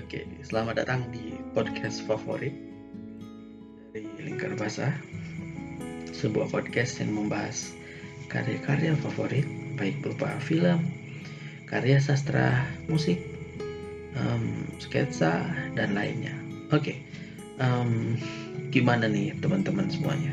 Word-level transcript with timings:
Oke, 0.00 0.24
selamat 0.40 0.80
datang 0.80 1.12
di 1.12 1.36
podcast 1.52 2.00
favorit 2.08 2.56
dari 3.92 4.08
Lingkar 4.24 4.56
Basah. 4.56 4.96
Sebuah 6.16 6.48
podcast 6.48 7.04
yang 7.04 7.12
membahas 7.12 7.76
karya-karya 8.32 8.96
favorit, 8.96 9.44
baik 9.76 10.00
berupa 10.00 10.40
film, 10.40 10.88
karya 11.68 12.00
sastra, 12.00 12.64
musik, 12.88 13.20
um, 14.16 14.64
sketsa, 14.80 15.44
dan 15.76 15.92
lainnya. 15.92 16.32
Oke, 16.72 17.04
um, 17.60 18.16
gimana 18.72 19.04
nih 19.04 19.36
teman-teman 19.44 19.92
semuanya? 19.92 20.32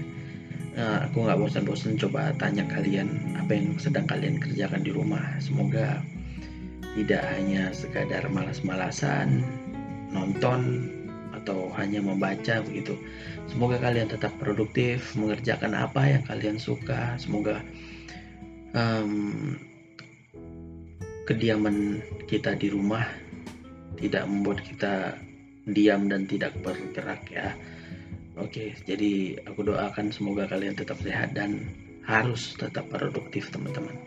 Uh, 0.80 1.12
aku 1.12 1.28
nggak 1.28 1.44
bosan-bosan 1.44 2.00
coba 2.00 2.32
tanya 2.40 2.64
kalian 2.72 3.36
apa 3.36 3.52
yang 3.52 3.76
sedang 3.76 4.08
kalian 4.08 4.40
kerjakan 4.40 4.80
di 4.80 4.96
rumah. 4.96 5.36
Semoga 5.44 6.00
tidak 6.96 7.22
hanya 7.36 7.70
sekadar 7.76 8.26
malas-malasan 8.32 9.57
nonton 10.18 10.90
atau 11.38 11.70
hanya 11.78 12.02
membaca 12.02 12.60
begitu. 12.66 12.98
Semoga 13.48 13.78
kalian 13.78 14.10
tetap 14.10 14.34
produktif 14.42 15.14
mengerjakan 15.14 15.78
apa 15.78 16.18
yang 16.18 16.24
kalian 16.26 16.58
suka. 16.58 17.16
Semoga 17.22 17.62
um, 18.74 19.56
kediaman 21.30 22.02
kita 22.26 22.58
di 22.58 22.74
rumah 22.74 23.06
tidak 23.96 24.28
membuat 24.28 24.60
kita 24.66 25.16
diam 25.68 26.08
dan 26.08 26.26
tidak 26.26 26.56
bergerak 26.60 27.24
ya. 27.32 27.56
Oke, 28.38 28.78
jadi 28.86 29.42
aku 29.50 29.66
doakan 29.66 30.14
semoga 30.14 30.46
kalian 30.46 30.78
tetap 30.78 31.02
sehat 31.02 31.34
dan 31.34 31.74
harus 32.06 32.54
tetap 32.56 32.88
produktif 32.88 33.50
teman-teman. 33.50 33.98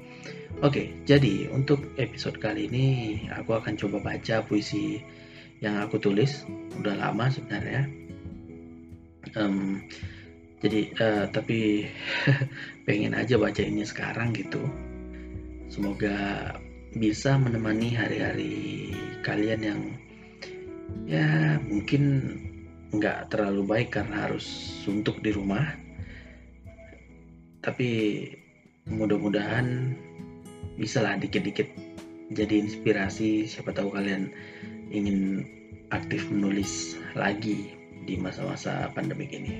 Oke, 0.64 1.02
jadi 1.04 1.50
untuk 1.50 1.94
episode 1.98 2.38
kali 2.38 2.70
ini 2.70 2.86
aku 3.32 3.58
akan 3.58 3.74
coba 3.76 4.12
baca 4.14 4.44
puisi 4.46 5.02
yang 5.60 5.80
aku 5.80 6.00
tulis. 6.00 6.44
Udah 6.80 6.96
lama 6.96 7.28
sebenarnya. 7.28 7.88
Um, 9.36 9.84
jadi 10.60 10.92
uh, 10.96 11.24
tapi 11.32 11.88
pengen 12.88 13.16
aja 13.16 13.36
baca 13.40 13.62
ini 13.64 13.84
sekarang 13.84 14.36
gitu. 14.36 14.60
Semoga 15.70 16.52
bisa 16.96 17.38
menemani 17.38 17.94
hari-hari 17.94 18.54
kalian 19.22 19.60
yang 19.62 19.80
ya 21.06 21.56
mungkin 21.62 22.02
nggak 22.90 23.30
terlalu 23.30 23.62
baik 23.62 23.88
karena 23.94 24.26
harus 24.26 24.44
suntuk 24.82 25.22
di 25.22 25.30
rumah. 25.30 25.64
Tapi 27.60 27.88
mudah-mudahan 28.88 29.94
bisa 30.80 31.04
lah 31.04 31.20
dikit-dikit 31.20 31.68
jadi 32.30 32.62
inspirasi. 32.62 33.46
Siapa 33.46 33.74
tahu 33.74 33.94
kalian 33.94 34.30
ingin 34.90 35.46
aktif 35.90 36.30
menulis 36.30 36.98
lagi 37.18 37.74
di 38.06 38.14
masa-masa 38.16 38.88
pandemi 38.94 39.26
ini. 39.30 39.54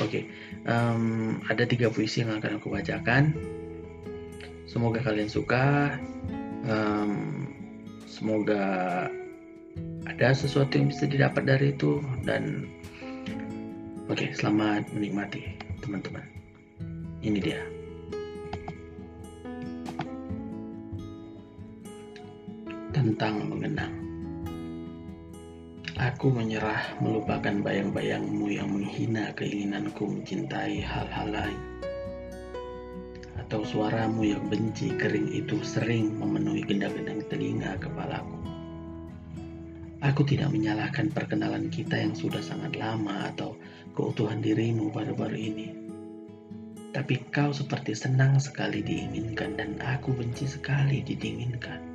Oke 0.00 0.08
okay, 0.08 0.24
um, 0.66 1.38
ada 1.46 1.68
tiga 1.68 1.92
puisi 1.92 2.24
yang 2.24 2.38
akan 2.38 2.58
aku 2.58 2.72
bacakan. 2.72 3.36
Semoga 4.66 5.04
kalian 5.04 5.28
suka. 5.28 5.96
Um, 6.64 7.50
semoga 8.08 9.06
ada 10.08 10.28
sesuatu 10.32 10.78
yang 10.78 10.88
bisa 10.90 11.04
didapat 11.04 11.44
dari 11.44 11.76
itu. 11.76 12.00
Dan 12.24 12.66
oke 14.08 14.16
okay, 14.16 14.28
selamat 14.32 14.90
menikmati 14.96 15.60
teman-teman. 15.84 16.24
Ini 17.22 17.38
dia 17.38 17.71
tentang 23.02 23.50
mengenang. 23.50 23.90
Aku 25.98 26.30
menyerah 26.30 27.02
melupakan 27.02 27.50
bayang-bayangmu 27.50 28.46
yang 28.46 28.70
menghina 28.70 29.34
keinginanku 29.34 30.06
mencintai 30.06 30.78
hal-hal 30.78 31.28
lain. 31.34 31.60
Atau 33.42 33.66
suaramu 33.66 34.22
yang 34.22 34.46
benci 34.46 34.94
kering 34.94 35.34
itu 35.34 35.58
sering 35.66 36.14
memenuhi 36.14 36.62
gendang-gendang 36.62 37.26
telinga 37.26 37.74
kepalaku. 37.82 38.38
Aku 39.98 40.22
tidak 40.22 40.54
menyalahkan 40.54 41.10
perkenalan 41.10 41.74
kita 41.74 41.98
yang 41.98 42.14
sudah 42.14 42.42
sangat 42.42 42.78
lama 42.78 43.34
atau 43.34 43.58
keutuhan 43.98 44.38
dirimu 44.38 44.94
baru-baru 44.94 45.38
ini. 45.38 45.68
Tapi 46.94 47.18
kau 47.34 47.50
seperti 47.50 47.98
senang 47.98 48.38
sekali 48.38 48.78
diinginkan 48.78 49.58
dan 49.58 49.82
aku 49.82 50.14
benci 50.14 50.46
sekali 50.46 51.02
didinginkan 51.02 51.91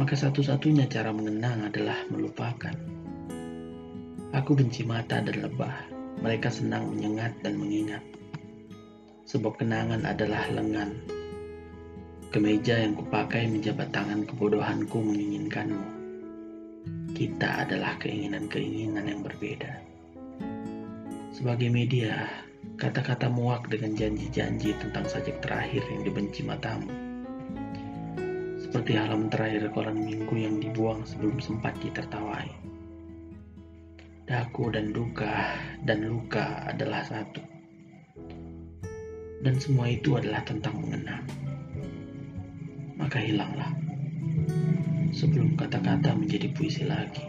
maka 0.00 0.16
satu-satunya 0.16 0.88
cara 0.88 1.12
mengenang 1.12 1.68
adalah 1.68 2.08
melupakan. 2.08 2.72
Aku 4.32 4.56
benci 4.56 4.80
mata 4.80 5.20
dan 5.20 5.44
lebah, 5.44 5.92
mereka 6.24 6.48
senang 6.48 6.88
menyengat 6.88 7.36
dan 7.44 7.60
mengingat. 7.60 8.00
Sebab 9.28 9.60
kenangan 9.60 10.08
adalah 10.08 10.48
lengan. 10.56 10.96
Kemeja 12.32 12.80
yang 12.80 12.96
kupakai 12.96 13.44
menjabat 13.52 13.92
tangan 13.92 14.24
kebodohanku 14.24 15.04
menginginkanmu. 15.04 15.84
Kita 17.12 17.68
adalah 17.68 18.00
keinginan-keinginan 18.00 19.04
yang 19.04 19.20
berbeda. 19.20 19.84
Sebagai 21.36 21.68
media, 21.68 22.24
kata-kata 22.80 23.28
muak 23.28 23.68
dengan 23.68 23.92
janji-janji 23.92 24.72
tentang 24.80 25.04
sajak 25.04 25.44
terakhir 25.44 25.84
yang 25.92 26.08
dibenci 26.08 26.40
matamu 26.40 27.09
seperti 28.70 28.94
halaman 28.94 29.26
terakhir 29.26 29.66
koran 29.74 29.98
minggu 29.98 30.30
yang 30.38 30.62
dibuang 30.62 31.02
sebelum 31.02 31.42
sempat 31.42 31.74
ditertawai. 31.82 32.46
Daku 34.30 34.70
dan 34.70 34.94
duka 34.94 35.58
dan 35.82 36.06
luka 36.06 36.70
adalah 36.70 37.02
satu. 37.02 37.42
Dan 39.42 39.58
semua 39.58 39.90
itu 39.90 40.14
adalah 40.14 40.46
tentang 40.46 40.78
mengenang. 40.86 41.26
Maka 42.94 43.18
hilanglah. 43.18 43.74
Sebelum 45.10 45.58
kata-kata 45.58 46.14
menjadi 46.14 46.54
puisi 46.54 46.86
lagi. 46.86 47.26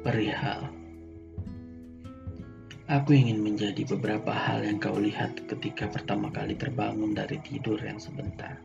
Perihal 0.00 0.83
Aku 2.84 3.16
ingin 3.16 3.40
menjadi 3.40 3.80
beberapa 3.96 4.28
hal 4.28 4.60
yang 4.60 4.76
kau 4.76 5.00
lihat 5.00 5.48
ketika 5.48 5.88
pertama 5.88 6.28
kali 6.28 6.52
terbangun 6.52 7.16
dari 7.16 7.40
tidur 7.40 7.80
yang 7.80 7.96
sebentar. 7.96 8.60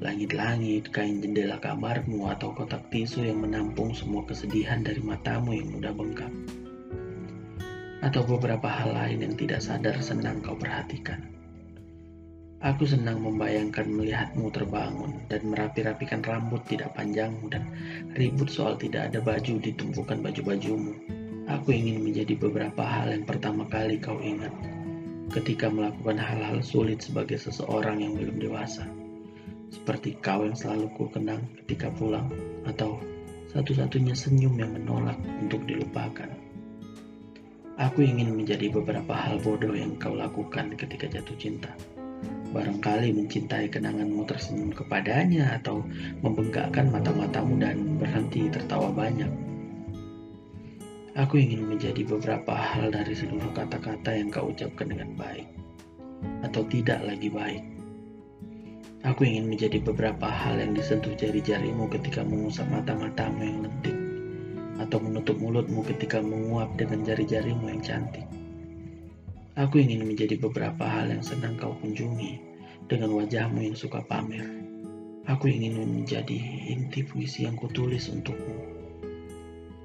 Langit-langit, 0.00 0.88
kain 0.88 1.20
jendela 1.20 1.60
kamarmu, 1.60 2.24
atau 2.32 2.56
kotak 2.56 2.88
tisu 2.88 3.28
yang 3.28 3.44
menampung 3.44 3.92
semua 3.92 4.24
kesedihan 4.24 4.80
dari 4.80 5.04
matamu 5.04 5.52
yang 5.52 5.68
mudah 5.76 5.92
bengkak. 5.92 6.32
Atau 8.00 8.24
beberapa 8.24 8.64
hal 8.64 8.96
lain 8.96 9.20
yang 9.20 9.34
tidak 9.36 9.60
sadar 9.60 10.00
senang 10.00 10.40
kau 10.40 10.56
perhatikan. 10.56 11.28
Aku 12.64 12.88
senang 12.88 13.20
membayangkan 13.20 13.92
melihatmu 13.92 14.48
terbangun 14.56 15.20
dan 15.28 15.44
merapi-rapikan 15.52 16.24
rambut 16.24 16.64
tidak 16.64 16.96
panjangmu 16.96 17.44
dan 17.52 17.68
ribut 18.16 18.48
soal 18.48 18.80
tidak 18.80 19.12
ada 19.12 19.20
baju 19.20 19.60
di 19.60 19.76
tumpukan 19.76 20.16
baju-bajumu 20.24 21.17
Aku 21.48 21.72
ingin 21.72 22.04
menjadi 22.04 22.36
beberapa 22.36 22.84
hal 22.84 23.08
yang 23.08 23.24
pertama 23.24 23.64
kali 23.72 23.96
kau 23.96 24.20
ingat 24.20 24.52
ketika 25.32 25.72
melakukan 25.72 26.20
hal-hal 26.20 26.60
sulit 26.60 27.00
sebagai 27.00 27.40
seseorang 27.40 28.04
yang 28.04 28.20
belum 28.20 28.36
dewasa. 28.36 28.84
Seperti 29.72 30.20
kau 30.20 30.44
yang 30.44 30.52
selalu 30.52 30.92
ku 30.92 31.08
kenang 31.08 31.40
ketika 31.64 31.88
pulang 31.88 32.28
atau 32.68 33.00
satu-satunya 33.48 34.12
senyum 34.12 34.60
yang 34.60 34.76
menolak 34.76 35.16
untuk 35.40 35.64
dilupakan. 35.64 36.28
Aku 37.80 38.04
ingin 38.04 38.36
menjadi 38.36 38.68
beberapa 38.68 39.16
hal 39.16 39.40
bodoh 39.40 39.72
yang 39.72 39.96
kau 39.96 40.12
lakukan 40.12 40.76
ketika 40.76 41.08
jatuh 41.08 41.36
cinta. 41.40 41.72
Barangkali 42.52 43.08
mencintai 43.16 43.72
kenanganmu 43.72 44.20
tersenyum 44.28 44.76
kepadanya 44.76 45.56
atau 45.56 45.80
membengkakkan 46.20 46.92
mata-matamu 46.92 47.56
dan 47.56 47.96
berhenti 47.96 48.52
tertawa 48.52 48.92
banyak 48.92 49.47
Aku 51.18 51.34
ingin 51.34 51.66
menjadi 51.66 52.06
beberapa 52.06 52.54
hal 52.54 52.94
dari 52.94 53.10
seluruh 53.10 53.50
kata-kata 53.50 54.14
yang 54.14 54.30
kau 54.30 54.54
ucapkan 54.54 54.86
dengan 54.86 55.18
baik 55.18 55.50
atau 56.46 56.62
tidak 56.70 57.02
lagi 57.02 57.26
baik. 57.26 57.66
Aku 59.02 59.26
ingin 59.26 59.50
menjadi 59.50 59.82
beberapa 59.82 60.30
hal 60.30 60.62
yang 60.62 60.78
disentuh 60.78 61.10
jari-jarimu 61.18 61.90
ketika 61.90 62.22
mengusap 62.22 62.70
mata-matamu 62.70 63.42
yang 63.42 63.66
lentik 63.66 63.98
atau 64.78 65.02
menutup 65.02 65.34
mulutmu 65.42 65.82
ketika 65.90 66.22
menguap 66.22 66.78
dengan 66.78 67.02
jari-jarimu 67.02 67.66
yang 67.66 67.82
cantik. 67.82 68.26
Aku 69.58 69.82
ingin 69.82 70.06
menjadi 70.06 70.38
beberapa 70.38 70.86
hal 70.86 71.10
yang 71.10 71.26
senang 71.26 71.58
kau 71.58 71.74
kunjungi 71.82 72.38
dengan 72.86 73.10
wajahmu 73.18 73.66
yang 73.66 73.74
suka 73.74 74.06
pamer. 74.06 74.46
Aku 75.26 75.50
ingin 75.50 75.82
menjadi 75.82 76.38
inti 76.70 77.02
puisi 77.02 77.42
yang 77.42 77.58
kutulis 77.58 78.06
untukmu 78.06 78.77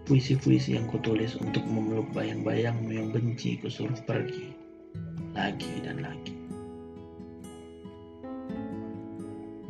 Puisi-puisi 0.03 0.75
yang 0.75 0.91
kutulis 0.91 1.39
untuk 1.39 1.63
memeluk 1.63 2.11
bayang-bayangmu 2.11 2.91
yang 2.91 3.07
benci 3.09 3.55
kusuruh 3.63 3.97
pergi 4.03 4.51
lagi 5.33 5.81
dan 5.81 6.03
lagi. 6.03 6.43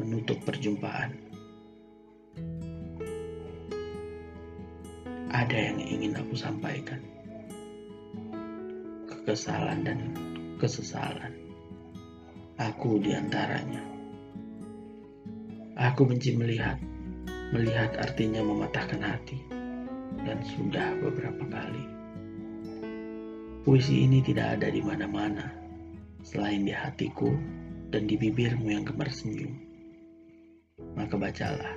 menutup 0.04 0.36
perjumpaan. 0.44 1.16
Ada 5.34 5.58
yang 5.58 5.80
ingin 5.82 6.14
aku 6.14 6.38
sampaikan. 6.38 7.02
Kekesalan 9.10 9.82
dan 9.88 10.00
kesesalan. 10.62 11.34
Aku 12.62 13.02
di 13.02 13.18
antaranya. 13.18 13.82
Aku 15.74 16.06
benci 16.06 16.38
melihat. 16.38 16.78
Melihat 17.50 17.98
artinya 17.98 18.46
mematahkan 18.46 19.02
hati. 19.02 19.53
Dan 20.22 20.46
sudah 20.46 20.94
beberapa 21.02 21.42
kali. 21.50 21.86
Puisi 23.66 24.06
ini 24.06 24.22
tidak 24.22 24.60
ada 24.60 24.70
di 24.70 24.84
mana-mana. 24.86 25.50
Selain 26.22 26.62
di 26.62 26.76
hatiku 26.76 27.32
dan 27.90 28.06
di 28.06 28.20
bibirmu 28.20 28.70
yang 28.70 28.86
gemar 28.86 29.10
senyum. 29.10 29.56
Maka 30.94 31.16
bacalah. 31.18 31.74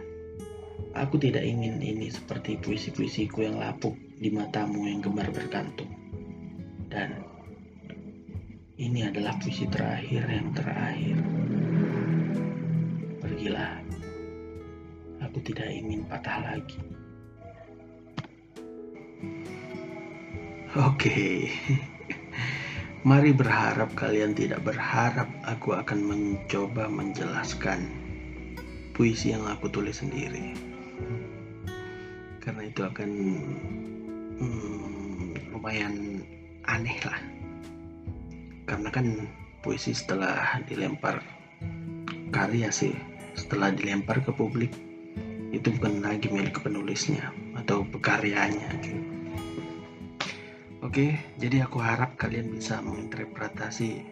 Aku 0.97 1.21
tidak 1.21 1.45
ingin 1.45 1.81
ini 1.81 2.09
seperti 2.09 2.57
puisi-puisiku 2.61 3.45
yang 3.45 3.61
lapuk 3.61 3.93
di 4.17 4.33
matamu 4.33 4.89
yang 4.89 5.05
gemar 5.05 5.29
berkantung. 5.29 5.93
Dan 6.89 7.21
ini 8.81 9.05
adalah 9.05 9.37
puisi 9.37 9.69
terakhir 9.69 10.25
yang 10.25 10.53
terakhir. 10.57 11.17
Pergilah. 13.21 13.77
Aku 15.21 15.39
tidak 15.45 15.69
ingin 15.69 16.05
patah 16.09 16.45
lagi. 16.45 16.81
Oke. 20.77 21.49
Mari 23.09 23.33
berharap 23.33 23.97
kalian 23.97 24.37
tidak 24.37 24.61
berharap 24.61 25.25
aku 25.49 25.73
akan 25.73 26.05
mencoba 26.05 26.85
menjelaskan 26.93 27.89
puisi 28.93 29.33
yang 29.33 29.49
aku 29.49 29.73
tulis 29.73 30.05
sendiri 30.05 30.57
karena 32.41 32.65
itu 32.65 32.81
akan 32.85 33.11
hmm, 34.41 35.53
lumayan 35.53 36.25
aneh 36.65 36.97
lah 37.05 37.21
karena 38.65 38.89
kan 38.89 39.29
puisi 39.61 39.97
setelah 39.97 40.61
dilempar 40.65 41.21
karya 42.33 42.73
sih 42.73 42.97
setelah 43.37 43.69
dilempar 43.69 44.25
ke 44.25 44.33
publik 44.33 44.73
itu 45.57 45.73
bukan 45.77 46.01
lagi 46.01 46.33
milik 46.33 46.61
penulisnya 46.61 47.33
atau 47.53 47.85
pekaryanya 47.85 48.77
gitu. 48.81 49.16
Oke, 50.87 51.19
jadi 51.43 51.67
aku 51.67 51.83
harap 51.83 52.15
kalian 52.15 52.55
bisa 52.55 52.79
menginterpretasi 52.79 54.07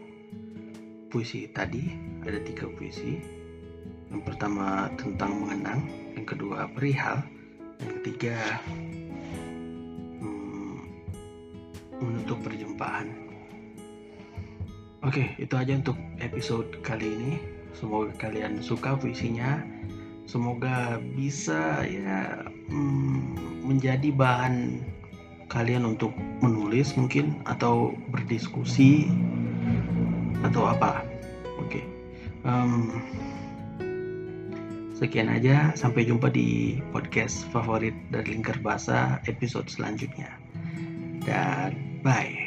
puisi 1.07 1.47
tadi. 1.55 1.95
Ada 2.27 2.43
tiga 2.43 2.67
puisi. 2.67 3.23
Yang 4.11 4.23
pertama 4.27 4.91
tentang 4.99 5.39
mengenang, 5.39 5.87
yang 6.19 6.27
kedua 6.27 6.67
perihal, 6.75 7.23
yang 7.85 7.93
ketiga 8.01 8.37
hmm, 10.23 10.79
menutup 12.01 12.39
perjumpaan 12.41 13.13
oke 15.05 15.37
itu 15.37 15.55
aja 15.55 15.73
untuk 15.77 15.99
episode 16.23 16.81
kali 16.81 17.05
ini 17.05 17.33
semoga 17.77 18.13
kalian 18.17 18.65
suka 18.65 18.97
puisinya 18.97 19.61
semoga 20.25 20.97
bisa 21.13 21.85
ya 21.85 22.49
hmm, 22.73 23.37
menjadi 23.69 24.09
bahan 24.15 24.81
kalian 25.55 25.87
untuk 25.87 26.11
menulis 26.43 26.99
mungkin 26.99 27.39
atau 27.47 27.95
berdiskusi 28.11 29.07
atau 30.43 30.67
apa 30.67 31.07
oke 31.63 31.71
okay. 31.71 31.85
um, 32.43 32.91
Sekian 34.95 35.27
aja, 35.27 35.75
sampai 35.75 36.07
jumpa 36.07 36.31
di 36.31 36.79
podcast 36.95 37.51
favorit 37.51 37.93
dari 38.15 38.39
Lingkar 38.39 38.63
Bahasa 38.63 39.19
episode 39.27 39.67
selanjutnya. 39.67 40.31
Dan 41.27 42.01
bye. 42.07 42.47